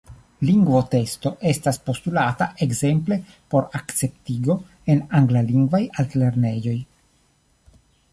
[0.47, 3.17] Lingvo-testo estas postulata ekzemple
[3.55, 4.55] por akceptiĝo
[4.95, 6.75] en anglalingvaj altlernejoj.